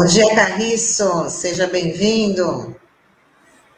Bom 0.00 0.06
dia, 0.06 0.34
Carriço. 0.34 1.28
Seja 1.28 1.66
bem-vindo. 1.66 2.74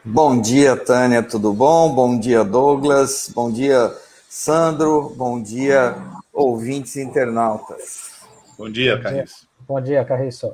Bom 0.05 0.39
dia, 0.39 0.73
Tânia, 0.77 1.21
tudo 1.21 1.51
bom? 1.51 1.93
Bom 1.93 2.17
dia, 2.17 2.45
Douglas. 2.45 3.29
Bom 3.35 3.51
dia, 3.51 3.93
Sandro. 4.29 5.13
Bom 5.17 5.43
dia, 5.43 5.97
ouvintes 6.31 6.95
internautas. 6.95 8.11
Bom 8.57 8.69
dia, 8.69 8.97
Carriço. 9.01 9.45
Bom 9.67 9.81
dia, 9.81 10.05
Carriço. 10.05 10.53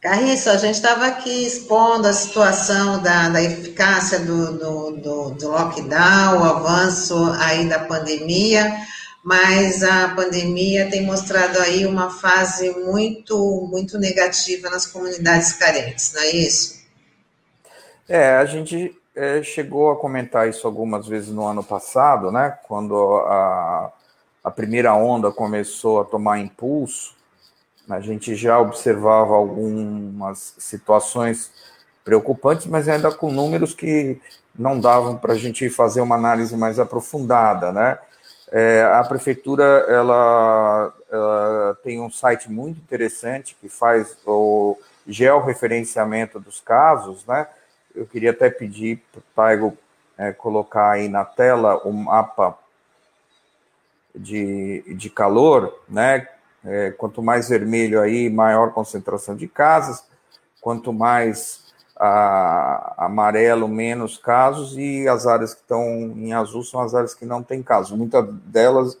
Carriço, 0.00 0.48
a 0.48 0.56
gente 0.58 0.76
estava 0.76 1.08
aqui 1.08 1.44
expondo 1.44 2.06
a 2.06 2.12
situação 2.12 3.02
da, 3.02 3.28
da 3.28 3.42
eficácia 3.42 4.20
do, 4.20 4.52
do, 4.52 4.90
do, 4.92 5.30
do 5.30 5.48
lockdown, 5.50 6.38
o 6.38 6.44
avanço 6.44 7.32
aí 7.40 7.68
da 7.68 7.80
pandemia 7.80 8.72
mas 9.26 9.82
a 9.82 10.14
pandemia 10.14 10.88
tem 10.88 11.04
mostrado 11.04 11.58
aí 11.58 11.84
uma 11.84 12.10
fase 12.10 12.70
muito, 12.84 13.66
muito 13.68 13.98
negativa 13.98 14.70
nas 14.70 14.86
comunidades 14.86 15.52
carentes, 15.54 16.12
não 16.14 16.22
é 16.22 16.30
isso? 16.30 16.86
É, 18.08 18.36
a 18.36 18.44
gente 18.44 18.96
é, 19.16 19.42
chegou 19.42 19.90
a 19.90 19.96
comentar 19.96 20.48
isso 20.48 20.64
algumas 20.64 21.08
vezes 21.08 21.30
no 21.30 21.44
ano 21.44 21.64
passado, 21.64 22.30
né? 22.30 22.56
Quando 22.68 23.16
a, 23.26 23.92
a 24.44 24.50
primeira 24.52 24.94
onda 24.94 25.32
começou 25.32 26.00
a 26.00 26.04
tomar 26.04 26.38
impulso, 26.38 27.16
a 27.90 27.98
gente 27.98 28.36
já 28.36 28.60
observava 28.60 29.34
algumas 29.34 30.54
situações 30.56 31.50
preocupantes, 32.04 32.68
mas 32.68 32.88
ainda 32.88 33.10
com 33.10 33.32
números 33.32 33.74
que 33.74 34.20
não 34.56 34.78
davam 34.78 35.16
para 35.16 35.32
a 35.32 35.36
gente 35.36 35.68
fazer 35.68 36.00
uma 36.00 36.14
análise 36.14 36.56
mais 36.56 36.78
aprofundada, 36.78 37.72
né? 37.72 37.98
É, 38.52 38.82
a 38.82 39.02
prefeitura 39.02 39.64
ela, 39.88 40.94
ela, 41.10 41.78
tem 41.82 42.00
um 42.00 42.10
site 42.10 42.50
muito 42.50 42.78
interessante 42.78 43.56
que 43.60 43.68
faz 43.68 44.16
o 44.24 44.78
georreferenciamento 45.06 46.38
dos 46.38 46.60
casos, 46.60 47.24
né? 47.26 47.48
Eu 47.94 48.06
queria 48.06 48.30
até 48.30 48.48
pedir 48.50 49.02
para 49.10 49.18
o 49.18 49.22
Taigo 49.34 49.78
é, 50.16 50.32
colocar 50.32 50.92
aí 50.92 51.08
na 51.08 51.24
tela 51.24 51.78
o 51.78 51.92
mapa 51.92 52.56
de, 54.14 54.82
de 54.94 55.10
calor, 55.10 55.82
né? 55.88 56.28
É, 56.64 56.90
quanto 56.92 57.22
mais 57.22 57.48
vermelho 57.48 58.00
aí, 58.00 58.28
maior 58.28 58.72
concentração 58.72 59.36
de 59.36 59.46
casas, 59.46 60.04
quanto 60.60 60.92
mais 60.92 61.65
a, 61.96 63.06
amarelo 63.06 63.66
menos 63.68 64.18
casos 64.18 64.76
e 64.76 65.08
as 65.08 65.26
áreas 65.26 65.54
que 65.54 65.60
estão 65.60 65.84
em 66.16 66.32
azul 66.32 66.62
são 66.62 66.80
as 66.80 66.94
áreas 66.94 67.14
que 67.14 67.24
não 67.24 67.42
têm 67.42 67.62
casos. 67.62 67.96
Muitas 67.96 68.28
delas, 68.44 68.98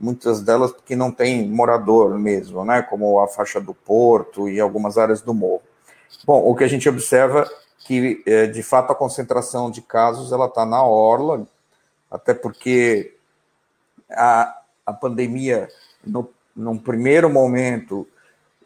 muitas 0.00 0.40
delas 0.40 0.72
que 0.84 0.96
não 0.96 1.12
tem 1.12 1.46
morador 1.46 2.18
mesmo, 2.18 2.64
né? 2.64 2.82
Como 2.82 3.20
a 3.20 3.28
faixa 3.28 3.60
do 3.60 3.74
Porto 3.74 4.48
e 4.48 4.58
algumas 4.58 4.96
áreas 4.96 5.20
do 5.20 5.34
morro. 5.34 5.62
Bom, 6.24 6.42
o 6.42 6.54
que 6.54 6.64
a 6.64 6.68
gente 6.68 6.88
observa 6.88 7.48
que 7.86 8.22
é, 8.26 8.46
de 8.46 8.62
fato 8.62 8.92
a 8.92 8.94
concentração 8.96 9.70
de 9.70 9.82
casos 9.82 10.32
ela 10.32 10.46
está 10.46 10.64
na 10.64 10.82
orla, 10.82 11.46
até 12.10 12.34
porque 12.34 13.14
a, 14.10 14.58
a 14.86 14.92
pandemia 14.92 15.68
no, 16.04 16.30
num 16.56 16.78
primeiro 16.78 17.28
momento 17.30 18.06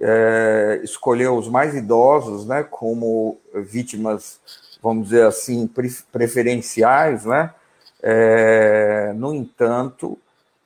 é, 0.03 0.81
escolheu 0.83 1.37
os 1.37 1.49
mais 1.49 1.75
idosos, 1.75 2.45
né, 2.45 2.65
como 2.65 3.39
vítimas, 3.55 4.41
vamos 4.83 5.09
dizer 5.09 5.25
assim, 5.25 5.71
preferenciais, 6.11 7.25
né? 7.25 7.55
É, 8.03 9.13
no 9.15 9.33
entanto, 9.33 10.19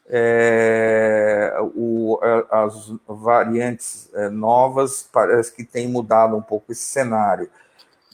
é, 0.09 1.55
o, 1.75 2.19
as 2.51 2.93
variantes 3.07 4.09
é, 4.15 4.31
novas 4.31 5.07
parece 5.13 5.53
que 5.53 5.65
têm 5.65 5.87
mudado 5.87 6.35
um 6.35 6.41
pouco 6.41 6.73
esse 6.73 6.83
cenário. 6.83 7.51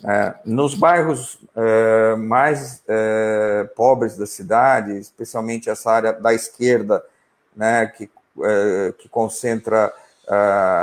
É, 0.05 0.35
nos 0.45 0.75
bairros 0.75 1.39
é, 1.55 2.17
mais 2.17 2.83
é, 2.89 3.71
pobres 3.77 4.17
da 4.17 4.27
cidade, 4.27 4.99
especialmente 4.99 5.71
essa 5.71 5.93
área 5.93 6.13
da 6.13 6.35
esquerda, 6.35 7.05
né, 7.55 7.87
que, 7.87 8.11
que 8.99 9.09
concentra 9.11 9.93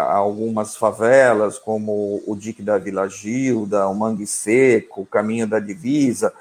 algumas 0.09 0.75
favelas, 0.75 1.57
como 1.57 2.21
o 2.25 2.35
Dique 2.35 2.61
da 2.61 2.77
Vila 2.77 3.07
Gilda, 3.07 3.87
o 3.87 3.95
Mangue 3.95 4.27
Seco, 4.27 5.01
o 5.01 5.05
Caminho 5.05 5.47
da 5.47 5.59
Divisa, 5.59 6.33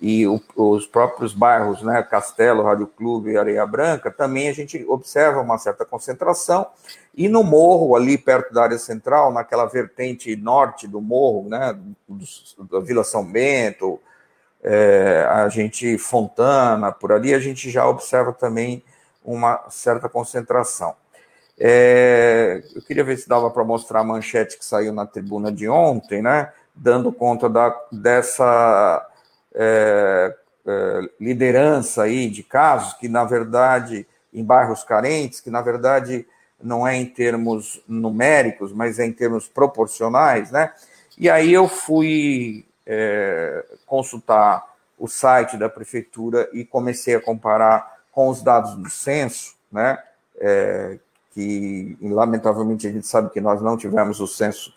e 0.00 0.26
o, 0.26 0.40
os 0.56 0.84
próprios 0.84 1.32
bairros, 1.32 1.80
né, 1.82 2.02
Castelo, 2.02 2.64
Rádio 2.64 2.88
Clube 2.88 3.30
e 3.30 3.36
Areia 3.36 3.64
Branca, 3.64 4.10
também 4.10 4.48
a 4.48 4.52
gente 4.52 4.84
observa 4.88 5.40
uma 5.40 5.58
certa 5.58 5.84
concentração. 5.84 6.66
E 7.14 7.28
no 7.28 7.44
morro, 7.44 7.94
ali 7.94 8.18
perto 8.18 8.52
da 8.52 8.64
área 8.64 8.78
central, 8.78 9.32
naquela 9.32 9.64
vertente 9.66 10.34
norte 10.34 10.88
do 10.88 11.00
morro, 11.00 11.48
né, 11.48 11.78
da 12.70 12.80
Vila 12.80 13.04
São 13.04 13.24
Bento, 13.24 14.00
é, 14.60 15.24
a 15.30 15.48
gente 15.48 15.96
Fontana, 15.98 16.90
por 16.90 17.12
ali, 17.12 17.32
a 17.32 17.38
gente 17.38 17.70
já 17.70 17.86
observa 17.86 18.32
também 18.32 18.82
uma 19.24 19.64
certa 19.70 20.08
concentração. 20.08 20.96
É, 21.58 22.62
eu 22.74 22.82
queria 22.82 23.04
ver 23.04 23.16
se 23.18 23.28
dava 23.28 23.50
para 23.50 23.64
mostrar 23.64 24.00
a 24.00 24.04
manchete 24.04 24.58
que 24.58 24.64
saiu 24.64 24.92
na 24.92 25.06
tribuna 25.06 25.52
de 25.52 25.68
ontem, 25.68 26.22
né? 26.22 26.52
Dando 26.74 27.12
conta 27.12 27.48
da, 27.48 27.74
dessa 27.90 29.06
é, 29.54 30.34
é, 30.66 31.00
liderança 31.20 32.04
aí 32.04 32.28
de 32.28 32.42
casos 32.42 32.94
que, 32.94 33.08
na 33.08 33.24
verdade, 33.24 34.06
em 34.32 34.44
bairros 34.44 34.82
carentes, 34.82 35.40
que 35.40 35.50
na 35.50 35.60
verdade 35.60 36.26
não 36.60 36.86
é 36.86 36.96
em 36.96 37.06
termos 37.06 37.82
numéricos, 37.86 38.72
mas 38.72 38.98
é 38.98 39.04
em 39.04 39.12
termos 39.12 39.48
proporcionais, 39.48 40.50
né? 40.50 40.72
E 41.18 41.28
aí 41.28 41.52
eu 41.52 41.68
fui 41.68 42.64
é, 42.86 43.64
consultar 43.84 44.64
o 44.98 45.08
site 45.08 45.56
da 45.56 45.68
prefeitura 45.68 46.48
e 46.52 46.64
comecei 46.64 47.14
a 47.14 47.20
comparar 47.20 48.00
com 48.12 48.28
os 48.28 48.42
dados 48.42 48.74
do 48.76 48.88
censo, 48.88 49.54
né? 49.70 49.98
É, 50.38 50.98
que 51.32 51.96
lamentavelmente 52.00 52.86
a 52.86 52.92
gente 52.92 53.06
sabe 53.06 53.30
que 53.30 53.40
nós 53.40 53.60
não 53.60 53.76
tivemos 53.76 54.20
o 54.20 54.26
censo 54.26 54.72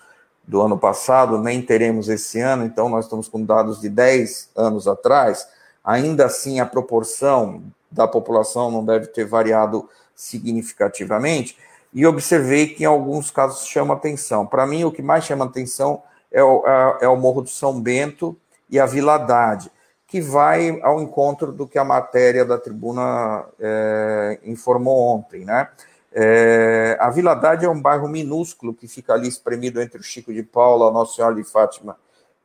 do 0.47 0.61
ano 0.61 0.77
passado, 0.77 1.37
nem 1.39 1.61
teremos 1.61 2.07
esse 2.07 2.39
ano, 2.39 2.65
então 2.65 2.87
nós 2.87 3.05
estamos 3.05 3.27
com 3.27 3.43
dados 3.43 3.81
de 3.81 3.89
10 3.89 4.51
anos 4.55 4.87
atrás, 4.87 5.47
ainda 5.83 6.25
assim 6.25 6.59
a 6.59 6.65
proporção 6.65 7.63
da 7.91 8.07
população 8.07 8.69
não 8.69 8.85
deve 8.85 9.07
ter 9.07 9.25
variado 9.25 9.89
significativamente, 10.15 11.57
e 11.93 12.05
observei 12.05 12.67
que 12.67 12.83
em 12.83 12.87
alguns 12.87 13.31
casos 13.31 13.67
chama 13.67 13.93
atenção. 13.93 14.45
Para 14.45 14.67
mim, 14.67 14.83
o 14.83 14.91
que 14.91 15.01
mais 15.01 15.23
chama 15.23 15.45
atenção 15.45 16.03
é 16.31 16.43
o, 16.43 16.63
é 16.99 17.07
o 17.07 17.15
Morro 17.15 17.41
do 17.41 17.49
São 17.49 17.79
Bento 17.79 18.35
e 18.69 18.79
a 18.79 18.85
Vila 18.85 19.15
Haddad, 19.15 19.71
que 20.07 20.19
vai 20.19 20.79
ao 20.81 21.01
encontro 21.01 21.51
do 21.51 21.67
que 21.67 21.79
a 21.79 21.83
matéria 21.83 22.43
da 22.43 22.57
tribuna 22.57 23.45
é, 23.59 24.39
informou 24.43 25.15
ontem, 25.15 25.45
né? 25.45 25.69
É, 26.17 26.97
a 26.97 27.09
Vila 27.09 27.33
Haddad 27.33 27.65
é 27.65 27.69
um 27.69 27.81
bairro 27.81 28.07
minúsculo 28.07 28.73
que 28.73 28.87
fica 28.87 29.13
ali 29.13 29.27
espremido 29.27 29.81
entre 29.81 29.99
o 29.99 30.03
Chico 30.03 30.33
de 30.33 30.41
Paula, 30.41 30.87
a 30.87 30.91
Nossa 30.91 31.15
Senhora 31.15 31.35
de 31.35 31.43
Fátima 31.43 31.97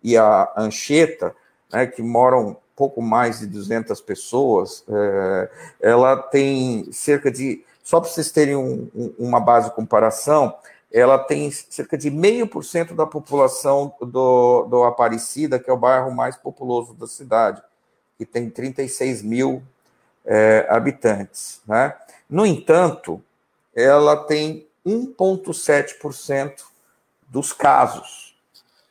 e 0.03 0.17
a 0.17 0.53
Anchieta, 0.57 1.33
né, 1.73 1.87
que 1.87 2.03
moram 2.03 2.57
pouco 2.75 3.01
mais 3.01 3.39
de 3.39 3.47
200 3.47 4.01
pessoas. 4.01 4.83
É, 4.89 5.51
ela 5.83 6.17
tem 6.17 6.91
cerca 6.91 7.31
de, 7.31 7.65
só 7.85 8.01
para 8.01 8.11
vocês 8.11 8.33
terem 8.33 8.57
um, 8.57 8.91
um, 8.93 9.15
uma 9.21 9.39
base 9.39 9.69
de 9.69 9.77
comparação, 9.77 10.53
ela 10.93 11.17
tem 11.17 11.49
cerca 11.53 11.97
de 11.97 12.11
meio 12.11 12.49
por 12.49 12.65
cento 12.65 12.93
da 12.93 13.07
população 13.07 13.95
do, 14.01 14.65
do 14.65 14.83
Aparecida, 14.83 15.61
que 15.61 15.71
é 15.71 15.73
o 15.73 15.77
bairro 15.77 16.11
mais 16.11 16.37
populoso 16.37 16.93
da 16.95 17.07
cidade, 17.07 17.63
que 18.19 18.27
tem 18.27 18.51
36 18.51 19.23
mil 19.23 19.63
é, 20.27 20.67
habitantes. 20.69 21.61
Né? 21.69 21.95
No 22.29 22.45
entanto, 22.45 23.23
ela 23.81 24.17
tem 24.17 24.67
1,7% 24.87 26.63
dos 27.29 27.53
casos 27.53 28.37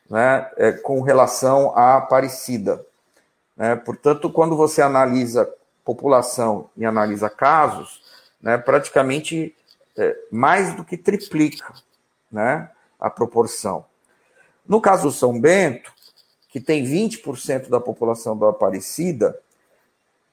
né, 0.08 0.50
é, 0.56 0.72
com 0.72 1.00
relação 1.00 1.76
à 1.76 1.96
Aparecida. 1.96 2.84
Né? 3.56 3.76
Portanto, 3.76 4.30
quando 4.30 4.56
você 4.56 4.82
analisa 4.82 5.52
população 5.84 6.70
e 6.76 6.84
analisa 6.84 7.28
casos, 7.28 8.02
né, 8.40 8.56
praticamente 8.58 9.54
é, 9.96 10.16
mais 10.30 10.74
do 10.74 10.84
que 10.84 10.96
triplica 10.96 11.72
né, 12.30 12.70
a 12.98 13.10
proporção. 13.10 13.84
No 14.66 14.80
caso 14.80 15.04
do 15.04 15.12
São 15.12 15.40
Bento, 15.40 15.92
que 16.48 16.60
tem 16.60 16.84
20% 16.84 17.68
da 17.68 17.80
população 17.80 18.36
da 18.36 18.48
Aparecida, 18.48 19.38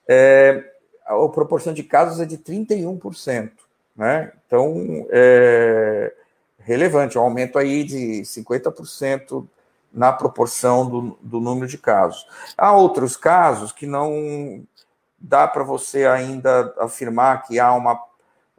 é, 0.08 0.74
a 1.06 1.16
proporção 1.30 1.74
de 1.74 1.84
casos 1.84 2.20
é 2.20 2.26
de 2.26 2.38
31%. 2.38 3.52
Né? 3.98 4.32
Então, 4.46 5.08
é 5.10 6.14
relevante, 6.60 7.18
um 7.18 7.22
aumento 7.22 7.58
aí 7.58 7.86
de 7.86 8.22
50% 8.24 9.48
na 9.94 10.12
proporção 10.12 10.88
do, 10.90 11.18
do 11.22 11.40
número 11.40 11.66
de 11.66 11.78
casos. 11.78 12.28
Há 12.58 12.74
outros 12.74 13.16
casos 13.16 13.72
que 13.72 13.88
não 13.88 14.62
dá 15.18 15.48
para 15.48 15.64
você 15.64 16.06
ainda 16.06 16.74
afirmar 16.78 17.44
que 17.44 17.58
há 17.58 17.74
uma, 17.74 17.98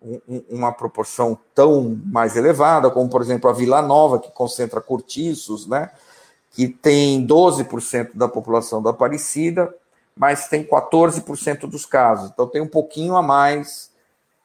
um, 0.03 0.43
uma 0.49 0.73
proporção 0.73 1.39
tão 1.55 2.01
mais 2.07 2.35
elevada, 2.35 2.91
como, 2.91 3.11
por 3.11 3.21
exemplo, 3.21 3.51
a 3.51 3.53
Vila 3.53 3.83
Nova, 3.83 4.19
que 4.19 4.31
concentra 4.31 4.81
cortiços, 4.81 5.67
né? 5.67 5.91
que 6.51 6.67
tem 6.67 7.27
12% 7.27 8.13
da 8.15 8.27
população 8.27 8.83
da 8.83 8.91
Aparecida, 8.91 9.73
mas 10.17 10.49
tem 10.49 10.65
14% 10.65 11.67
dos 11.67 11.85
casos. 11.85 12.31
Então, 12.31 12.49
tem 12.49 12.63
um 12.63 12.67
pouquinho 12.67 13.17
a 13.17 13.23
mais 13.23 13.93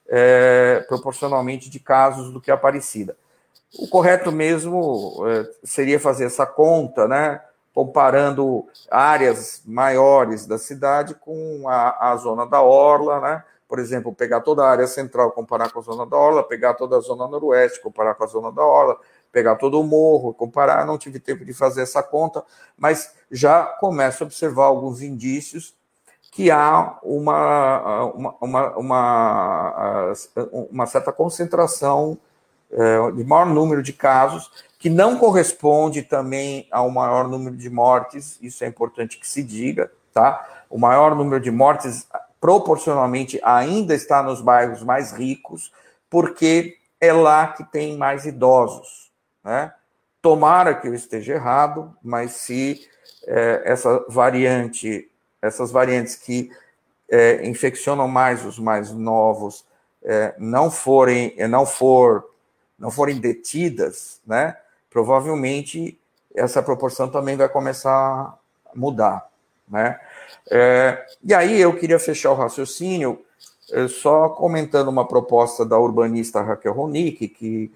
é, 0.08 0.84
proporcionalmente 0.88 1.70
de 1.70 1.80
casos 1.80 2.32
do 2.32 2.42
que 2.42 2.52
a 2.52 2.56
Aparecida. 2.56 3.16
O 3.80 3.88
correto 3.88 4.32
mesmo 4.32 5.24
é, 5.28 5.50
seria 5.64 6.00
fazer 6.00 6.26
essa 6.26 6.46
conta, 6.46 7.08
né? 7.08 7.42
Comparando 7.74 8.68
áreas 8.90 9.64
maiores 9.66 10.46
da 10.46 10.60
cidade 10.60 11.16
com 11.16 11.68
a, 11.68 12.12
a 12.12 12.16
zona 12.18 12.46
da 12.46 12.62
Orla, 12.62 13.20
né? 13.20 13.44
Por 13.68 13.80
exemplo, 13.80 14.14
pegar 14.14 14.42
toda 14.42 14.64
a 14.64 14.70
área 14.70 14.86
central, 14.86 15.32
comparar 15.32 15.72
com 15.72 15.80
a 15.80 15.84
zona 15.84 16.06
da 16.06 16.16
Orla, 16.16 16.44
pegar 16.44 16.76
toda 16.76 16.98
a 16.98 17.00
zona 17.00 17.28
noroeste, 17.28 17.82
comparar 17.82 18.14
com 18.14 18.24
a 18.24 18.28
zona 18.28 18.52
da 18.52 18.64
Orla, 18.64 19.00
pegar 19.32 19.56
todo 19.56 19.82
o 19.82 19.84
morro, 19.84 20.32
comparar. 20.32 20.86
Não 20.86 20.96
tive 20.96 21.20
tempo 21.20 21.44
de 21.44 21.54
fazer 21.54 21.82
essa 21.82 22.04
conta, 22.04 22.44
mas 22.78 23.16
já 23.32 23.66
começo 23.66 24.24
a 24.24 24.28
observar 24.28 24.66
alguns 24.66 25.02
indícios 25.02 25.74
que 26.36 26.50
há 26.50 26.98
uma, 27.04 28.06
uma, 28.06 28.36
uma, 28.42 28.78
uma, 28.78 30.14
uma 30.72 30.86
certa 30.88 31.12
concentração 31.12 32.18
é, 32.72 33.12
de 33.12 33.24
maior 33.24 33.46
número 33.46 33.84
de 33.84 33.94
casos, 33.94 34.52
que 34.80 34.90
não 34.90 35.18
corresponde 35.18 36.02
também 36.02 36.68
ao 36.72 36.90
maior 36.90 37.28
número 37.28 37.56
de 37.56 37.70
mortes, 37.70 38.40
isso 38.42 38.64
é 38.64 38.68
importante 38.68 39.20
que 39.20 39.28
se 39.28 39.44
diga, 39.44 39.92
tá? 40.12 40.64
O 40.70 40.80
maior 40.80 41.16
número 41.16 41.40
de 41.40 41.52
mortes, 41.52 42.08
proporcionalmente, 42.42 43.40
ainda 43.44 43.94
está 43.94 44.24
nos 44.24 44.42
bairros 44.42 44.82
mais 44.82 45.12
ricos, 45.12 45.72
porque 46.10 46.78
é 47.00 47.14
lá 47.14 47.48
que 47.48 47.64
tem 47.64 47.96
mais 47.96 48.26
idosos, 48.26 49.12
né? 49.44 49.72
Tomara 50.20 50.74
que 50.74 50.88
eu 50.88 50.96
esteja 50.96 51.34
errado, 51.34 51.96
mas 52.02 52.32
se 52.32 52.88
é, 53.28 53.62
essa 53.66 54.04
variante 54.10 55.12
essas 55.44 55.72
variantes 55.72 56.16
que 56.16 56.50
é, 57.10 57.46
infeccionam 57.48 58.08
mais 58.08 58.46
os 58.46 58.58
mais 58.58 58.92
novos 58.92 59.66
é, 60.02 60.34
não 60.40 60.72
forem 60.72 61.36
não 61.48 61.66
for 61.66 62.30
não 62.80 62.90
forem 62.90 63.20
detidas, 63.20 64.20
né? 64.26 64.58
Provavelmente 64.90 66.00
essa 66.34 66.64
proporção 66.64 67.10
também 67.10 67.36
vai 67.36 67.48
começar 67.48 67.92
a 67.92 68.38
mudar, 68.74 69.30
né? 69.68 70.00
É, 70.50 71.06
e 71.24 71.34
aí 71.34 71.62
eu 71.62 71.78
queria 71.78 72.00
fechar 72.00 72.32
o 72.32 72.36
raciocínio 72.36 73.24
é, 73.72 73.88
só 73.88 74.30
comentando 74.30 74.88
uma 74.88 75.08
proposta 75.08 75.66
da 75.66 75.80
urbanista 75.80 76.42
Raquel 76.42 76.74
Ronick, 76.74 77.28
que 77.28 77.72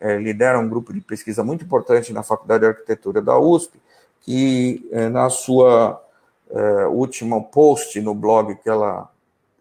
é, 0.00 0.16
lidera 0.16 0.58
um 0.58 0.68
grupo 0.68 0.92
de 0.92 1.00
pesquisa 1.00 1.42
muito 1.42 1.64
importante 1.64 2.12
na 2.12 2.22
Faculdade 2.22 2.60
de 2.60 2.68
Arquitetura 2.68 3.20
da 3.20 3.38
USP, 3.38 3.78
que 4.22 4.88
é, 4.92 5.08
na 5.08 5.28
sua 5.28 6.02
é, 6.50 6.86
último 6.86 7.50
post 7.50 8.00
no 8.00 8.14
blog 8.14 8.54
que 8.56 8.68
ela 8.68 9.10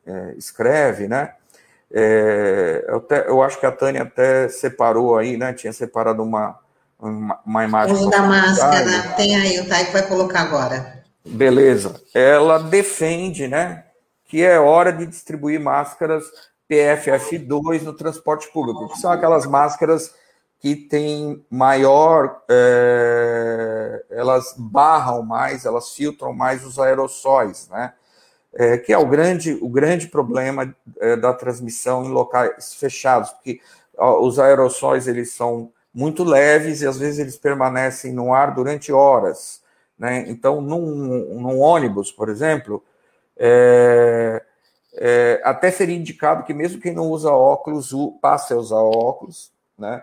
é, 0.05 0.33
escreve, 0.37 1.07
né? 1.07 1.33
É, 1.91 2.85
eu, 2.87 2.97
até, 2.97 3.27
eu, 3.27 3.41
acho 3.41 3.59
que 3.59 3.65
a 3.65 3.71
Tânia 3.71 4.03
até 4.03 4.49
separou 4.49 5.17
aí, 5.17 5.37
né? 5.37 5.53
Tinha 5.53 5.71
separado 5.71 6.21
uma, 6.23 6.59
uma, 6.99 7.39
uma 7.45 7.63
imagem. 7.63 7.95
Uso 7.95 8.09
da 8.09 8.21
máscara, 8.21 9.13
tem 9.15 9.35
aí, 9.35 9.59
o 9.59 9.67
Taiko 9.67 9.91
vai 9.93 10.07
colocar 10.07 10.41
agora. 10.41 11.03
Beleza. 11.25 12.01
Ela 12.13 12.59
defende, 12.59 13.47
né? 13.47 13.85
Que 14.25 14.43
é 14.43 14.59
hora 14.59 14.91
de 14.91 15.05
distribuir 15.05 15.59
máscaras 15.59 16.23
PFF2 16.69 17.83
no 17.83 17.93
transporte 17.93 18.51
público, 18.51 18.89
que 18.89 18.99
são 18.99 19.11
aquelas 19.11 19.45
máscaras 19.45 20.13
que 20.65 20.75
têm 20.75 21.45
maior, 21.47 22.41
é, 22.49 24.03
elas 24.09 24.55
barram 24.57 25.21
mais, 25.21 25.63
elas 25.63 25.91
filtram 25.93 26.33
mais 26.33 26.65
os 26.65 26.79
aerossóis, 26.79 27.69
né? 27.69 27.93
É, 28.51 28.75
que 28.75 28.91
é 28.91 28.97
o 28.97 29.05
grande, 29.05 29.59
o 29.61 29.69
grande 29.69 30.07
problema 30.07 30.75
é, 30.99 31.15
da 31.15 31.33
transmissão 31.35 32.05
em 32.05 32.09
locais 32.09 32.73
fechados, 32.73 33.29
porque 33.29 33.61
os 33.95 34.39
aerossóis 34.39 35.07
eles 35.07 35.33
são 35.33 35.71
muito 35.93 36.23
leves 36.23 36.81
e 36.81 36.87
às 36.87 36.97
vezes 36.97 37.19
eles 37.19 37.37
permanecem 37.37 38.11
no 38.11 38.33
ar 38.33 38.55
durante 38.55 38.91
horas, 38.91 39.61
né? 39.99 40.25
Então, 40.27 40.61
num, 40.61 41.35
num 41.41 41.59
ônibus, 41.59 42.11
por 42.11 42.27
exemplo, 42.27 42.83
é, 43.37 44.43
é, 44.95 45.41
até 45.43 45.69
seria 45.69 45.95
indicado 45.95 46.43
que 46.43 46.55
mesmo 46.55 46.81
quem 46.81 46.91
não 46.95 47.07
usa 47.11 47.29
óculos 47.29 47.91
passe 48.19 48.51
a 48.51 48.57
usar 48.57 48.81
óculos, 48.81 49.51
né? 49.77 50.01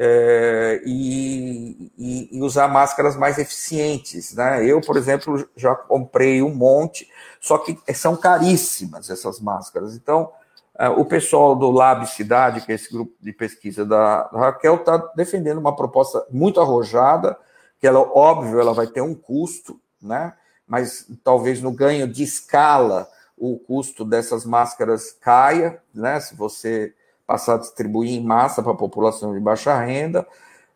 É, 0.00 0.80
e, 0.86 1.90
e, 1.98 2.40
usar 2.40 2.68
máscaras 2.68 3.16
mais 3.16 3.36
eficientes. 3.36 4.32
Né? 4.32 4.64
Eu, 4.64 4.80
por 4.80 4.96
exemplo, 4.96 5.44
já 5.56 5.74
comprei 5.74 6.40
um 6.40 6.54
monte, 6.54 7.10
só 7.40 7.58
que 7.58 7.76
são 7.92 8.16
caríssimas 8.16 9.10
essas 9.10 9.40
máscaras. 9.40 9.96
Então, 9.96 10.30
é, 10.78 10.88
o 10.88 11.04
pessoal 11.04 11.56
do 11.56 11.68
Lab 11.68 12.06
Cidade, 12.06 12.60
que 12.60 12.70
é 12.70 12.76
esse 12.76 12.92
grupo 12.92 13.12
de 13.20 13.32
pesquisa 13.32 13.84
da, 13.84 14.28
da 14.28 14.38
Raquel, 14.38 14.76
está 14.76 14.98
defendendo 15.16 15.58
uma 15.58 15.74
proposta 15.74 16.24
muito 16.30 16.60
arrojada, 16.60 17.36
que 17.80 17.86
ela, 17.86 17.98
óbvio, 17.98 18.60
ela 18.60 18.72
vai 18.72 18.86
ter 18.86 19.00
um 19.00 19.16
custo, 19.16 19.80
né? 20.00 20.32
mas 20.64 21.08
talvez 21.24 21.60
no 21.60 21.72
ganho 21.72 22.06
de 22.06 22.22
escala 22.22 23.08
o 23.36 23.58
custo 23.58 24.04
dessas 24.04 24.44
máscaras 24.44 25.10
caia, 25.10 25.82
né? 25.92 26.20
se 26.20 26.36
você 26.36 26.94
passar 27.28 27.56
a 27.56 27.58
distribuir 27.58 28.12
em 28.12 28.24
massa 28.24 28.62
para 28.62 28.72
a 28.72 28.76
população 28.76 29.34
de 29.34 29.38
baixa 29.38 29.78
renda, 29.78 30.26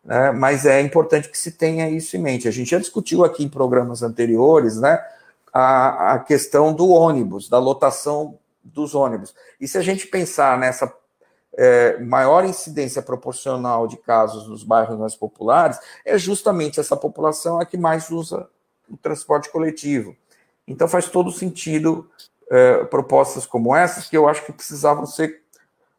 né, 0.05 0.33
mas 0.33 0.67
é 0.67 0.83
importante 0.83 1.31
que 1.31 1.39
se 1.39 1.53
tenha 1.53 1.89
isso 1.89 2.15
em 2.15 2.21
mente. 2.21 2.47
A 2.47 2.51
gente 2.51 2.71
já 2.71 2.79
discutiu 2.79 3.25
aqui 3.25 3.43
em 3.43 3.49
programas 3.49 4.03
anteriores 4.03 4.77
né, 4.79 5.03
a, 5.51 6.13
a 6.13 6.19
questão 6.19 6.75
do 6.75 6.91
ônibus, 6.91 7.49
da 7.49 7.59
lotação 7.59 8.39
dos 8.63 8.95
ônibus. 8.95 9.35
E 9.59 9.67
se 9.67 9.79
a 9.79 9.81
gente 9.81 10.07
pensar 10.07 10.59
nessa 10.59 10.93
é, 11.57 11.99
maior 12.01 12.45
incidência 12.45 13.01
proporcional 13.01 13.89
de 13.89 13.97
casos 13.97 14.47
nos 14.47 14.63
bairros 14.63 14.99
mais 14.99 15.15
populares, 15.15 15.79
é 16.05 16.19
justamente 16.19 16.81
essa 16.81 16.97
população 16.97 17.59
a 17.59 17.65
que 17.65 17.79
mais 17.79 18.11
usa 18.11 18.47
o 18.91 18.97
transporte 18.99 19.51
coletivo. 19.51 20.15
Então 20.69 20.87
faz 20.87 21.09
todo 21.09 21.33
sentido 21.33 22.11
é, 22.51 22.85
propostas 22.85 23.47
como 23.47 23.75
essas, 23.75 24.07
que 24.07 24.17
eu 24.17 24.29
acho 24.29 24.45
que 24.45 24.53
precisavam 24.53 25.07
ser 25.07 25.42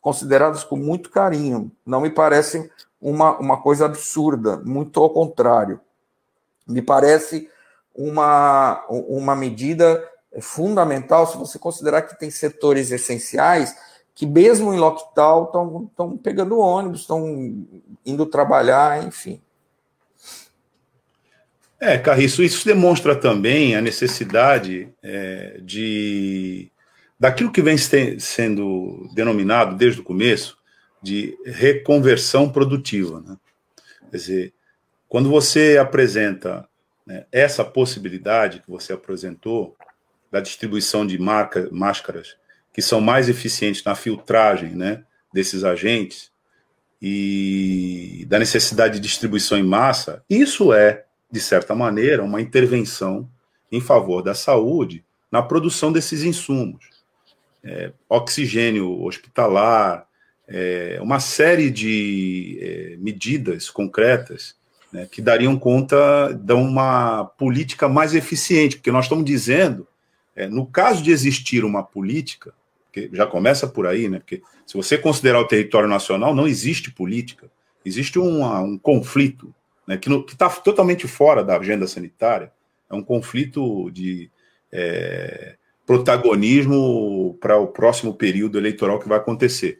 consideradas 0.03 0.65
com 0.65 0.75
muito 0.75 1.09
carinho. 1.09 1.71
Não 1.85 2.01
me 2.01 2.09
parece 2.09 2.69
uma, 3.01 3.39
uma 3.39 3.61
coisa 3.61 3.85
absurda, 3.85 4.57
muito 4.57 4.99
ao 4.99 5.09
contrário. 5.09 5.79
Me 6.67 6.81
parece 6.81 7.49
uma, 7.95 8.85
uma 8.89 9.33
medida 9.33 10.03
fundamental 10.41 11.25
se 11.25 11.37
você 11.37 11.57
considerar 11.57 12.01
que 12.01 12.19
tem 12.19 12.29
setores 12.29 12.91
essenciais 12.91 13.73
que, 14.13 14.25
mesmo 14.25 14.73
em 14.73 14.77
lockdown, 14.77 15.87
estão 15.89 16.17
pegando 16.17 16.59
ônibus, 16.59 17.01
estão 17.01 17.65
indo 18.05 18.25
trabalhar, 18.25 19.07
enfim. 19.07 19.41
É, 21.79 21.97
Carriço, 21.97 22.43
isso 22.43 22.65
demonstra 22.65 23.15
também 23.15 23.75
a 23.75 23.81
necessidade 23.81 24.89
é, 25.01 25.59
de 25.61 26.69
daquilo 27.23 27.53
que 27.53 27.61
vem 27.61 27.77
sendo 27.77 29.09
denominado 29.13 29.77
desde 29.77 30.01
o 30.01 30.03
começo 30.03 30.57
de 31.01 31.37
reconversão 31.45 32.49
produtiva. 32.49 33.21
Né? 33.21 33.37
Quer 34.11 34.17
dizer, 34.17 34.53
quando 35.07 35.29
você 35.29 35.77
apresenta 35.77 36.67
né, 37.07 37.25
essa 37.31 37.63
possibilidade 37.63 38.59
que 38.59 38.69
você 38.69 38.91
apresentou 38.91 39.73
da 40.29 40.41
distribuição 40.41 41.07
de 41.07 41.17
marca, 41.17 41.69
máscaras 41.71 42.35
que 42.73 42.81
são 42.81 42.99
mais 42.99 43.29
eficientes 43.29 43.85
na 43.85 43.95
filtragem 43.95 44.75
né, 44.75 45.05
desses 45.33 45.63
agentes 45.63 46.29
e 47.01 48.25
da 48.27 48.37
necessidade 48.37 48.95
de 48.95 49.07
distribuição 49.07 49.57
em 49.57 49.63
massa, 49.63 50.21
isso 50.29 50.73
é, 50.73 51.05
de 51.31 51.39
certa 51.39 51.73
maneira, 51.73 52.21
uma 52.21 52.41
intervenção 52.41 53.31
em 53.71 53.79
favor 53.79 54.21
da 54.21 54.35
saúde 54.35 55.05
na 55.31 55.41
produção 55.41 55.89
desses 55.89 56.23
insumos 56.23 56.92
é, 57.63 57.91
oxigênio 58.09 59.03
hospitalar, 59.03 60.05
é, 60.47 60.99
uma 61.01 61.19
série 61.19 61.69
de 61.71 62.59
é, 62.61 62.97
medidas 62.97 63.69
concretas 63.69 64.55
né, 64.91 65.07
que 65.09 65.21
dariam 65.21 65.57
conta 65.57 66.33
de 66.33 66.53
uma 66.53 67.25
política 67.25 67.87
mais 67.87 68.13
eficiente, 68.13 68.75
porque 68.75 68.91
nós 68.91 69.05
estamos 69.05 69.25
dizendo, 69.25 69.87
é, 70.35 70.47
no 70.47 70.65
caso 70.65 71.01
de 71.01 71.11
existir 71.11 71.63
uma 71.63 71.81
política, 71.81 72.53
que 72.91 73.09
já 73.11 73.25
começa 73.25 73.67
por 73.67 73.87
aí, 73.87 74.07
né, 74.07 74.19
porque 74.19 74.41
se 74.67 74.75
você 74.75 74.97
considerar 74.97 75.39
o 75.39 75.47
território 75.47 75.89
nacional, 75.89 76.35
não 76.35 76.47
existe 76.47 76.91
política, 76.91 77.49
existe 77.83 78.19
uma, 78.19 78.59
um 78.59 78.77
conflito 78.77 79.53
né, 79.87 79.97
que 79.97 80.09
está 80.31 80.49
totalmente 80.49 81.07
fora 81.07 81.43
da 81.43 81.57
agenda 81.57 81.87
sanitária, 81.87 82.51
é 82.89 82.93
um 82.93 83.03
conflito 83.03 83.89
de 83.89 84.29
é, 84.71 85.55
protagonismo 85.85 87.37
para 87.41 87.57
o 87.57 87.67
próximo 87.67 88.13
período 88.13 88.57
eleitoral 88.57 88.99
que 88.99 89.07
vai 89.07 89.17
acontecer. 89.17 89.79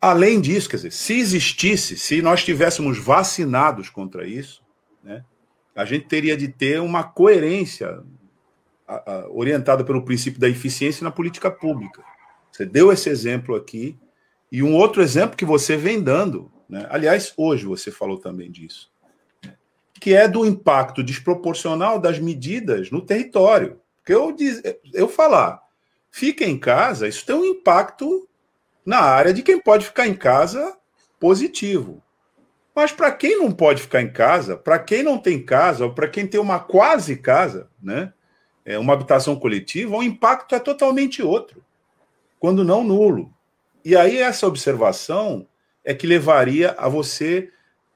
além 0.00 0.38
disso, 0.38 0.68
quer 0.68 0.76
dizer, 0.76 0.92
se 0.92 1.14
existisse, 1.14 1.96
se 1.96 2.20
nós 2.20 2.44
tivéssemos 2.44 2.98
vacinados 2.98 3.88
contra 3.88 4.26
isso, 4.26 4.62
né, 5.02 5.24
a 5.74 5.84
gente 5.86 6.06
teria 6.06 6.36
de 6.36 6.46
ter 6.46 6.78
uma 6.80 7.02
coerência 7.02 8.02
a, 8.86 9.12
a, 9.12 9.30
orientada 9.30 9.82
pelo 9.82 10.04
princípio 10.04 10.38
da 10.38 10.48
eficiência 10.48 11.02
na 11.02 11.10
política 11.10 11.50
pública. 11.50 12.02
Você 12.52 12.66
deu 12.66 12.92
esse 12.92 13.08
exemplo 13.08 13.56
aqui, 13.56 13.98
e 14.52 14.62
um 14.62 14.76
outro 14.76 15.02
exemplo 15.02 15.36
que 15.36 15.44
você 15.44 15.74
vem 15.74 16.02
dando, 16.02 16.52
né, 16.68 16.86
aliás, 16.90 17.32
hoje 17.36 17.64
você 17.64 17.90
falou 17.90 18.18
também 18.18 18.50
disso, 18.50 18.92
que 19.98 20.14
é 20.14 20.28
do 20.28 20.44
impacto 20.44 21.02
desproporcional 21.02 21.98
das 21.98 22.18
medidas 22.18 22.90
no 22.90 23.00
território. 23.00 23.80
Porque 24.04 24.12
eu, 24.12 24.32
diz, 24.32 24.60
eu 24.92 25.08
falar, 25.08 25.62
fica 26.10 26.44
em 26.44 26.58
casa, 26.58 27.08
isso 27.08 27.24
tem 27.24 27.34
um 27.34 27.44
impacto 27.44 28.28
na 28.84 29.00
área 29.00 29.32
de 29.32 29.42
quem 29.42 29.58
pode 29.58 29.86
ficar 29.86 30.06
em 30.06 30.14
casa 30.14 30.76
positivo. 31.18 32.02
Mas 32.74 32.92
para 32.92 33.10
quem 33.10 33.38
não 33.38 33.50
pode 33.50 33.80
ficar 33.80 34.02
em 34.02 34.12
casa, 34.12 34.58
para 34.58 34.78
quem 34.78 35.02
não 35.02 35.16
tem 35.16 35.42
casa, 35.42 35.86
ou 35.86 35.94
para 35.94 36.06
quem 36.06 36.26
tem 36.26 36.38
uma 36.38 36.60
quase 36.60 37.16
casa, 37.16 37.70
né, 37.82 38.12
é 38.62 38.78
uma 38.78 38.92
habitação 38.92 39.36
coletiva, 39.36 39.96
o 39.96 40.02
impacto 40.02 40.54
é 40.54 40.58
totalmente 40.58 41.22
outro, 41.22 41.64
quando 42.38 42.62
não 42.62 42.84
nulo. 42.84 43.32
E 43.82 43.96
aí 43.96 44.18
essa 44.18 44.46
observação 44.46 45.48
é 45.82 45.94
que 45.94 46.06
levaria 46.06 46.74
a 46.76 46.90
você 46.90 47.50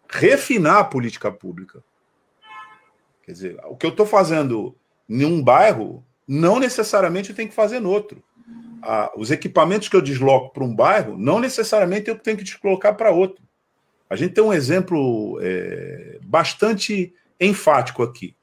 refinar 0.08 0.78
a 0.78 0.84
política 0.84 1.30
pública. 1.30 1.84
Quer 3.24 3.32
dizer, 3.32 3.60
o 3.64 3.76
que 3.76 3.84
eu 3.84 3.90
estou 3.90 4.06
fazendo 4.06 4.74
em 5.08 5.24
um 5.24 5.42
bairro, 5.42 6.04
não 6.26 6.60
necessariamente 6.60 7.30
eu 7.30 7.36
tenho 7.36 7.48
que 7.48 7.54
fazer 7.54 7.80
no 7.80 7.90
outro. 7.90 8.22
Ah, 8.82 9.10
os 9.16 9.30
equipamentos 9.30 9.88
que 9.88 9.96
eu 9.96 10.02
desloco 10.02 10.52
para 10.52 10.62
um 10.62 10.74
bairro, 10.74 11.16
não 11.16 11.40
necessariamente 11.40 12.08
eu 12.08 12.18
tenho 12.18 12.36
que 12.36 12.44
deslocar 12.44 12.94
para 12.96 13.10
outro. 13.10 13.42
A 14.10 14.16
gente 14.16 14.34
tem 14.34 14.44
um 14.44 14.52
exemplo 14.52 15.38
é, 15.40 16.18
bastante 16.22 17.12
enfático 17.40 18.02
aqui. 18.02 18.34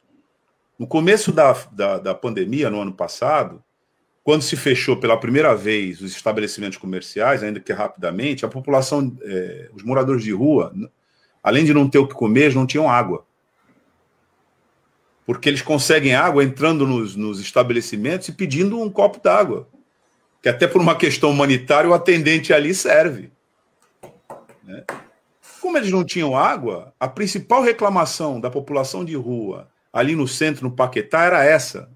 No 0.78 0.88
começo 0.88 1.32
da, 1.32 1.54
da, 1.72 1.98
da, 2.00 2.16
pandemia, 2.16 2.70
no 2.70 2.82
ano 2.82 2.94
passado, 2.94 3.64
quando 4.24 4.42
se 4.42 4.58
fechou 4.58 4.98
pela 4.98 5.18
primeira 5.18 5.56
vez 5.56 6.02
os 6.02 6.12
estabelecimentos 6.12 6.78
comerciais, 6.78 7.44
ainda 7.44 7.60
que 7.60 7.72
rapidamente, 7.72 8.46
a 8.46 8.50
população, 8.50 9.16
é, 9.22 9.70
os 9.74 9.84
moradores 9.84 10.24
de 10.24 10.32
rua, 10.32 10.74
além 11.42 11.64
de 11.64 11.74
não 11.74 11.90
ter 11.90 12.00
o 12.00 12.08
que 12.08 12.14
comer, 12.14 12.54
não 12.54 12.68
tinham 12.68 12.90
água 12.90 13.26
porque 15.26 15.50
eles 15.50 15.62
conseguem 15.62 16.14
água 16.14 16.44
entrando 16.44 16.86
nos, 16.86 17.16
nos 17.16 17.40
estabelecimentos 17.40 18.28
e 18.28 18.32
pedindo 18.32 18.80
um 18.80 18.90
copo 18.90 19.20
d'água. 19.22 19.68
Que 20.42 20.50
até 20.50 20.68
por 20.68 20.80
uma 20.80 20.96
questão 20.96 21.32
humanitária 21.32 21.90
o 21.90 21.94
atendente 21.94 22.54
ali 22.54 22.76
serve. 22.76 23.32
Né? 24.64 24.84
Como 25.60 25.78
eles 25.78 25.92
não 25.92 26.04
tinham 26.04 26.38
água, 26.38 26.94
a 27.00 27.08
principal 27.08 27.64
reclamação 27.64 28.40
da 28.40 28.52
população 28.52 29.04
de 29.04 29.16
rua 29.16 29.68
ali 29.92 30.16
no 30.16 30.28
centro, 30.28 30.66
no 30.66 30.76
Paquetá, 30.76 31.24
era 31.24 31.44
essa: 31.44 31.90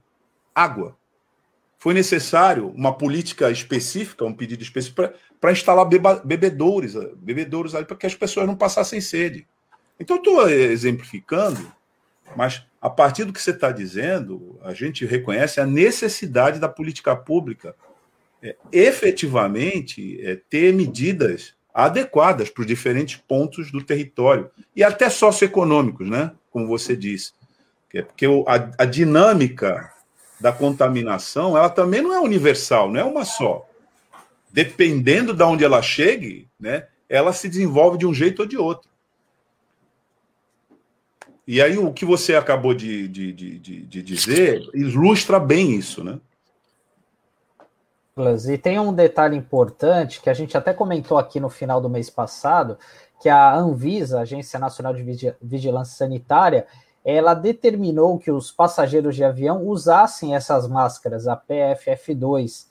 água. 0.55 0.97
Foi 1.77 1.93
necessário 1.93 2.69
uma 2.69 2.93
política 2.93 3.51
específica, 3.51 4.25
um 4.25 4.33
pedido 4.33 4.63
específico, 4.63 5.07
para 5.39 5.51
instalar 5.51 5.85
beba, 5.85 6.15
bebedouros, 6.25 6.95
bebedouros 7.17 7.75
ali, 7.75 7.85
para 7.85 7.95
que 7.95 8.07
as 8.07 8.15
pessoas 8.15 8.47
não 8.47 8.55
passassem 8.55 8.99
sede. 8.99 9.47
Então, 9.99 10.17
estou 10.17 10.49
exemplificando, 10.49 11.71
mas 12.35 12.63
a 12.81 12.89
partir 12.89 13.25
do 13.25 13.33
que 13.33 13.41
você 13.41 13.51
está 13.51 13.71
dizendo, 13.71 14.57
a 14.63 14.73
gente 14.73 15.05
reconhece 15.05 15.59
a 15.59 15.65
necessidade 15.65 16.59
da 16.59 16.69
política 16.69 17.15
pública 17.15 17.75
é, 18.41 18.55
efetivamente 18.71 20.19
é, 20.25 20.37
ter 20.49 20.73
medidas 20.73 21.53
adequadas 21.73 22.49
para 22.49 22.61
os 22.61 22.67
diferentes 22.67 23.21
pontos 23.27 23.71
do 23.71 23.83
território 23.83 24.49
e 24.75 24.83
até 24.83 25.09
socioeconômicos, 25.09 26.09
né? 26.09 26.31
Como 26.51 26.67
você 26.67 26.95
disse, 26.95 27.33
é 27.93 28.01
porque 28.01 28.25
a, 28.25 28.83
a 28.83 28.85
dinâmica 28.85 29.91
da 30.39 30.51
contaminação 30.51 31.57
ela 31.57 31.69
também 31.69 32.01
não 32.01 32.13
é 32.13 32.19
universal, 32.19 32.89
não 32.89 32.99
é 32.99 33.03
uma 33.03 33.25
só. 33.25 33.67
Dependendo 34.51 35.33
de 35.33 35.43
onde 35.43 35.63
ela 35.63 35.81
chegue, 35.81 36.47
né? 36.59 36.87
Ela 37.09 37.33
se 37.33 37.49
desenvolve 37.49 37.97
de 37.97 38.05
um 38.05 38.13
jeito 38.13 38.41
ou 38.41 38.47
de 38.47 38.57
outro. 38.57 38.88
E 41.51 41.63
aí 41.63 41.79
o 41.79 41.91
que 41.91 42.05
você 42.05 42.35
acabou 42.35 42.75
de, 42.75 43.07
de, 43.07 43.33
de, 43.33 43.57
de 43.57 44.03
dizer 44.03 44.69
ilustra 44.71 45.39
bem 45.39 45.71
isso, 45.71 46.03
né? 46.03 46.19
E 48.47 48.55
tem 48.55 48.77
um 48.77 48.93
detalhe 48.93 49.35
importante 49.35 50.21
que 50.21 50.29
a 50.29 50.33
gente 50.35 50.55
até 50.55 50.75
comentou 50.75 51.17
aqui 51.17 51.39
no 51.39 51.49
final 51.49 51.81
do 51.81 51.89
mês 51.89 52.07
passado, 52.07 52.77
que 53.19 53.27
a 53.27 53.55
Anvisa, 53.55 54.19
Agência 54.19 54.59
Nacional 54.59 54.93
de 54.93 55.35
Vigilância 55.41 55.97
Sanitária, 55.97 56.67
ela 57.03 57.33
determinou 57.33 58.19
que 58.19 58.29
os 58.29 58.51
passageiros 58.51 59.15
de 59.15 59.23
avião 59.23 59.65
usassem 59.65 60.35
essas 60.35 60.67
máscaras, 60.67 61.27
a 61.27 61.35
PFF2. 61.35 62.67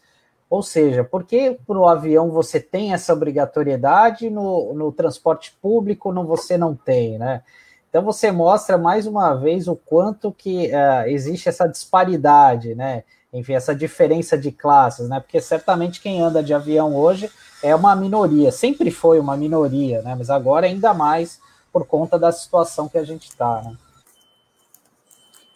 Ou 0.49 0.63
seja, 0.63 1.03
por 1.03 1.25
que 1.25 1.59
para 1.67 1.79
o 1.79 1.89
avião 1.89 2.31
você 2.31 2.61
tem 2.61 2.93
essa 2.93 3.13
obrigatoriedade, 3.13 4.31
no, 4.31 4.73
no 4.73 4.93
transporte 4.93 5.53
público 5.61 6.13
no, 6.13 6.25
você 6.25 6.57
não 6.57 6.77
tem, 6.77 7.19
né? 7.19 7.43
Então 7.89 8.03
você 8.03 8.31
mostra 8.31 8.77
mais 8.77 9.07
uma 9.07 9.35
vez 9.35 9.67
o 9.67 9.75
quanto 9.75 10.33
que 10.33 10.67
uh, 10.69 11.09
existe 11.09 11.49
essa 11.49 11.67
disparidade, 11.67 12.75
né? 12.75 13.03
Enfim, 13.33 13.55
essa 13.55 13.75
diferença 13.75 14.37
de 14.37 14.51
classes, 14.53 15.09
né? 15.09 15.21
Porque 15.21 15.41
certamente 15.41 16.01
quem 16.01 16.21
anda 16.21 16.43
de 16.43 16.53
avião 16.53 16.95
hoje 16.95 17.31
é 17.63 17.75
uma 17.75 17.97
minoria, 17.97 18.53
sempre 18.53 18.91
foi 18.91 19.19
uma 19.19 19.37
minoria, 19.37 20.03
né? 20.03 20.15
Mas 20.17 20.31
agora 20.31 20.67
ainda 20.67 20.93
mais 20.93 21.41
por 21.73 21.87
conta 21.87 22.19
da 22.19 22.33
situação 22.33 22.89
que 22.89 22.99
a 22.99 23.05
gente 23.05 23.29
está, 23.29 23.63
né? 23.63 23.77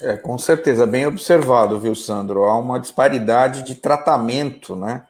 É, 0.00 0.16
com 0.16 0.36
certeza, 0.36 0.84
bem 0.84 1.06
observado, 1.06 1.78
viu, 1.78 1.94
Sandro? 1.94 2.44
Há 2.44 2.58
uma 2.58 2.80
disparidade 2.80 3.62
de 3.62 3.76
tratamento, 3.76 4.74
né, 4.74 5.04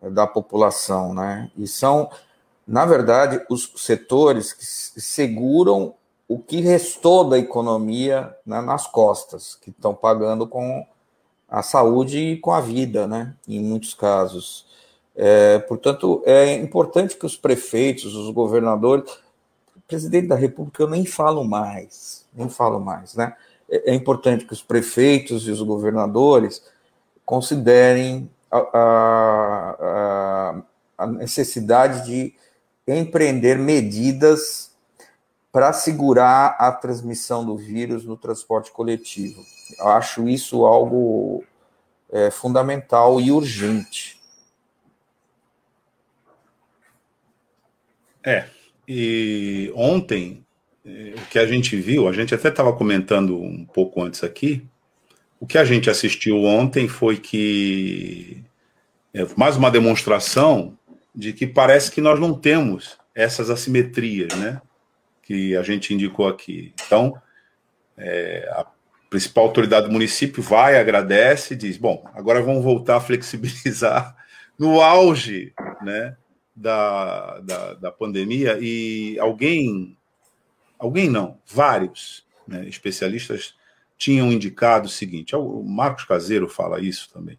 da 0.00 0.26
população, 0.26 1.12
né? 1.12 1.50
E 1.56 1.66
são, 1.66 2.10
na 2.66 2.86
verdade, 2.86 3.44
os 3.50 3.70
setores 3.76 4.54
que 4.54 4.64
seguram 4.64 5.94
o 6.34 6.38
que 6.40 6.60
restou 6.60 7.28
da 7.28 7.38
economia 7.38 8.34
né, 8.44 8.60
nas 8.60 8.88
costas, 8.88 9.54
que 9.54 9.70
estão 9.70 9.94
pagando 9.94 10.48
com 10.48 10.84
a 11.48 11.62
saúde 11.62 12.18
e 12.18 12.36
com 12.36 12.50
a 12.50 12.60
vida, 12.60 13.06
né, 13.06 13.36
em 13.46 13.60
muitos 13.60 13.94
casos. 13.94 14.66
É, 15.14 15.60
portanto, 15.60 16.24
é 16.26 16.54
importante 16.54 17.16
que 17.16 17.24
os 17.24 17.36
prefeitos, 17.36 18.16
os 18.16 18.30
governadores, 18.30 19.16
presidente 19.86 20.26
da 20.26 20.34
República, 20.34 20.82
eu 20.82 20.90
nem 20.90 21.06
falo 21.06 21.44
mais, 21.44 22.26
nem 22.34 22.48
falo 22.48 22.80
mais, 22.80 23.14
né? 23.14 23.36
É, 23.70 23.92
é 23.92 23.94
importante 23.94 24.44
que 24.44 24.52
os 24.52 24.62
prefeitos 24.62 25.46
e 25.46 25.52
os 25.52 25.62
governadores 25.62 26.64
considerem 27.24 28.28
a, 28.50 28.58
a, 28.72 30.62
a 30.98 31.06
necessidade 31.06 32.04
de 32.06 32.34
empreender 32.88 33.56
medidas 33.56 34.73
para 35.54 35.72
segurar 35.72 36.56
a 36.58 36.72
transmissão 36.72 37.46
do 37.46 37.56
vírus 37.56 38.04
no 38.04 38.16
transporte 38.16 38.72
coletivo. 38.72 39.40
Eu 39.78 39.86
acho 39.86 40.28
isso 40.28 40.66
algo 40.66 41.44
é, 42.10 42.28
fundamental 42.28 43.20
e 43.20 43.30
urgente. 43.30 44.20
É, 48.24 48.46
e 48.88 49.72
ontem, 49.76 50.44
é, 50.84 51.14
o 51.16 51.26
que 51.26 51.38
a 51.38 51.46
gente 51.46 51.76
viu, 51.76 52.08
a 52.08 52.12
gente 52.12 52.34
até 52.34 52.48
estava 52.48 52.72
comentando 52.72 53.40
um 53.40 53.64
pouco 53.64 54.02
antes 54.02 54.24
aqui, 54.24 54.66
o 55.38 55.46
que 55.46 55.56
a 55.56 55.64
gente 55.64 55.88
assistiu 55.88 56.42
ontem 56.42 56.88
foi 56.88 57.16
que 57.16 58.42
é, 59.14 59.24
mais 59.36 59.56
uma 59.56 59.70
demonstração 59.70 60.76
de 61.14 61.32
que 61.32 61.46
parece 61.46 61.92
que 61.92 62.00
nós 62.00 62.18
não 62.18 62.34
temos 62.34 62.98
essas 63.14 63.50
assimetrias, 63.50 64.34
né? 64.34 64.60
Que 65.24 65.56
a 65.56 65.62
gente 65.62 65.92
indicou 65.92 66.28
aqui. 66.28 66.72
Então, 66.86 67.20
é, 67.96 68.48
a 68.52 68.66
principal 69.08 69.44
autoridade 69.44 69.86
do 69.86 69.92
município 69.92 70.42
vai, 70.42 70.78
agradece, 70.78 71.56
diz: 71.56 71.76
bom, 71.76 72.04
agora 72.14 72.42
vamos 72.42 72.62
voltar 72.62 72.96
a 72.96 73.00
flexibilizar 73.00 74.14
no 74.58 74.80
auge 74.80 75.52
né, 75.82 76.16
da, 76.54 77.40
da, 77.40 77.74
da 77.74 77.90
pandemia. 77.90 78.58
E 78.60 79.18
alguém, 79.18 79.96
alguém 80.78 81.08
não, 81.08 81.38
vários 81.46 82.26
né, 82.46 82.68
especialistas 82.68 83.54
tinham 83.96 84.30
indicado 84.30 84.86
o 84.86 84.90
seguinte: 84.90 85.34
o 85.34 85.62
Marcos 85.62 86.04
Caseiro 86.04 86.48
fala 86.48 86.80
isso 86.80 87.10
também. 87.12 87.38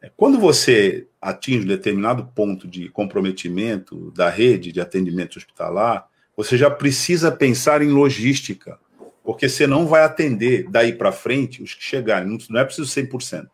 É, 0.00 0.10
quando 0.16 0.38
você 0.38 1.06
atinge 1.20 1.64
um 1.64 1.68
determinado 1.68 2.26
ponto 2.34 2.66
de 2.66 2.88
comprometimento 2.88 4.10
da 4.12 4.28
rede 4.28 4.72
de 4.72 4.80
atendimento 4.80 5.36
hospitalar, 5.36 6.08
você 6.36 6.56
já 6.56 6.70
precisa 6.70 7.30
pensar 7.30 7.82
em 7.82 7.90
logística, 7.90 8.78
porque 9.22 9.48
você 9.48 9.66
não 9.66 9.86
vai 9.86 10.02
atender 10.02 10.66
daí 10.68 10.92
para 10.92 11.12
frente 11.12 11.62
os 11.62 11.74
que 11.74 11.84
chegarem. 11.84 12.38
Não 12.48 12.60
é 12.60 12.64
preciso 12.64 12.88
100%. 12.88 13.48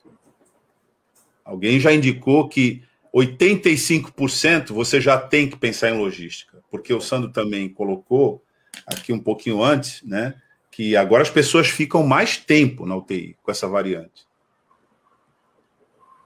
Alguém 1.44 1.80
já 1.80 1.92
indicou 1.92 2.48
que 2.48 2.82
85% 3.14 4.68
você 4.68 5.00
já 5.00 5.18
tem 5.18 5.48
que 5.48 5.56
pensar 5.56 5.90
em 5.90 5.98
logística, 5.98 6.58
porque 6.70 6.92
o 6.92 7.00
Sandro 7.00 7.30
também 7.30 7.68
colocou 7.68 8.42
aqui 8.86 9.12
um 9.12 9.18
pouquinho 9.18 9.62
antes, 9.62 10.02
né? 10.02 10.34
Que 10.70 10.96
agora 10.96 11.22
as 11.22 11.30
pessoas 11.30 11.68
ficam 11.68 12.06
mais 12.06 12.36
tempo 12.36 12.86
na 12.86 12.96
UTI 12.96 13.36
com 13.42 13.50
essa 13.50 13.66
variante. 13.66 14.28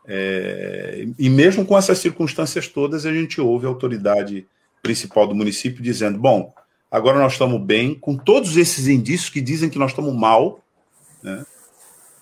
É, 0.05 1.07
e 1.19 1.31
mesmo 1.31 1.65
com 1.65 1.79
essas 1.79 1.99
circunstâncias 1.99 2.67
todas, 2.69 3.07
a 3.07 3.13
gente 3.13 3.41
ouve 3.41 3.67
a 3.67 3.69
autoridade 3.69 4.47
principal 4.83 5.27
do 5.27 5.35
município 5.35 5.83
dizendo: 5.83 6.19
bom, 6.19 6.53
agora 6.91 7.19
nós 7.19 7.33
estamos 7.33 7.61
bem, 7.63 7.95
com 7.95 8.17
todos 8.17 8.57
esses 8.57 8.89
indícios 8.89 9.31
que 9.31 9.41
dizem 9.41 9.71
que 9.71 9.79
nós 9.79 9.93
estamos 9.93 10.15
mal, 10.15 10.61
né? 11.23 11.47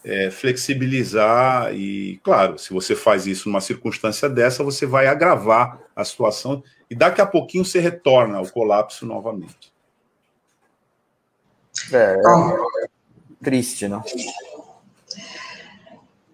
É, 0.03 0.31
flexibilizar 0.31 1.75
e, 1.75 2.19
claro, 2.23 2.59
se 2.59 2.73
você 2.73 2.97
faz 2.97 3.27
isso 3.27 3.51
numa 3.51 3.61
circunstância 3.61 4.31
dessa, 4.31 4.65
você 4.65 4.87
vai 4.87 5.07
agravar 5.07 5.79
a 5.95 6.03
situação 6.07 6.63
e 6.89 6.95
daqui 6.95 7.21
a 7.21 7.27
pouquinho 7.27 7.67
você 7.67 7.81
retorna 7.81 8.39
ao 8.39 8.49
colapso 8.49 9.05
novamente. 9.05 9.71
É, 11.93 12.15
é 12.15 12.89
triste, 13.43 13.89
não? 13.89 14.03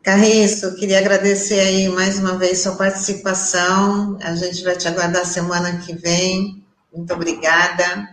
Carriço, 0.06 0.76
queria 0.76 1.00
agradecer 1.00 1.58
aí 1.58 1.88
mais 1.88 2.16
uma 2.20 2.38
vez 2.38 2.60
sua 2.60 2.76
participação. 2.76 4.16
A 4.22 4.36
gente 4.36 4.62
vai 4.62 4.76
te 4.76 4.86
aguardar 4.86 5.26
semana 5.26 5.78
que 5.78 5.96
vem. 5.96 6.64
Muito 6.94 7.12
obrigada 7.12 8.08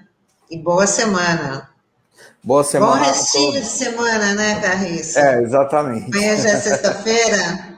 e 0.50 0.58
boa 0.58 0.88
semana. 0.88 1.70
Boa 2.44 2.64
semana. 2.64 2.94
Bom 2.94 2.98
restinho 2.98 3.52
de 3.52 3.68
semana, 3.68 4.34
né, 4.34 4.60
Carriço? 4.60 5.20
É, 5.20 5.44
exatamente. 5.44 6.08
Amanhã 6.08 6.36
já 6.36 6.50
é 6.50 6.60
sexta-feira. 6.60 7.78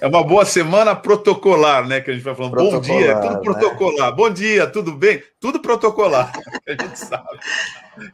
É 0.00 0.06
uma 0.06 0.22
boa 0.22 0.44
semana 0.44 0.94
protocolar, 0.94 1.88
né? 1.88 2.00
Que 2.00 2.12
a 2.12 2.14
gente 2.14 2.22
vai 2.22 2.36
falando. 2.36 2.54
Bom 2.54 2.80
dia, 2.80 3.18
tudo 3.18 3.40
protocolar. 3.40 4.10
Né? 4.10 4.16
Bom 4.16 4.30
dia, 4.30 4.66
tudo 4.68 4.92
bem? 4.92 5.24
Tudo 5.40 5.58
protocolar. 5.58 6.30
a 6.68 6.70
gente 6.70 6.98
sabe 7.00 7.40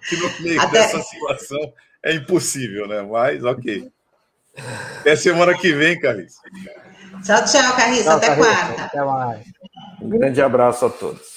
que 0.08 0.16
no 0.16 0.30
meio 0.40 0.62
Até... 0.62 0.78
dessa 0.78 1.02
situação 1.02 1.74
é 2.02 2.14
impossível, 2.14 2.88
né? 2.88 3.02
Mas 3.02 3.44
ok. 3.44 3.92
Até 5.00 5.16
semana 5.16 5.56
que 5.56 5.72
vem, 5.72 5.98
Carris. 6.00 6.34
Tchau, 7.24 7.44
tchau, 7.44 7.76
Carris. 7.76 8.06
Até 8.06 8.36
quarta. 8.36 8.82
Até 8.82 9.04
mais. 9.04 9.40
Um 10.00 10.08
grande 10.08 10.40
abraço 10.40 10.86
a 10.86 10.90
todos. 10.90 11.35